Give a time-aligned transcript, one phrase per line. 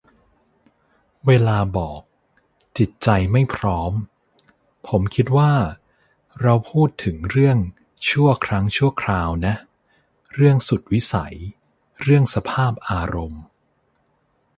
[1.25, 2.01] เวลาบอก
[2.77, 3.91] "จิตใจไม่พร้อม"
[4.87, 5.53] ผมคิดว่า
[6.41, 7.57] เราพูดถึงเรื่อง
[8.09, 9.55] ชั่วครั้งชั่วคราวนะ
[10.35, 11.35] เรื่องสุดวิสัย
[12.01, 13.43] เรื่องสภาพอารมณ์